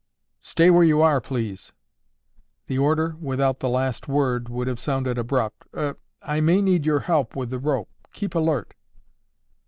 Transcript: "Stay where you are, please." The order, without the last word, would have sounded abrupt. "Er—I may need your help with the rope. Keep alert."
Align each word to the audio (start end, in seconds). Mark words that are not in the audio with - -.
"Stay 0.39 0.71
where 0.71 0.83
you 0.83 0.99
are, 1.03 1.21
please." 1.21 1.73
The 2.65 2.79
order, 2.79 3.15
without 3.21 3.59
the 3.59 3.69
last 3.69 4.07
word, 4.07 4.49
would 4.49 4.65
have 4.67 4.79
sounded 4.79 5.19
abrupt. 5.19 5.67
"Er—I 5.77 6.41
may 6.41 6.59
need 6.59 6.87
your 6.87 7.01
help 7.01 7.35
with 7.35 7.51
the 7.51 7.59
rope. 7.59 7.91
Keep 8.11 8.33
alert." 8.33 8.73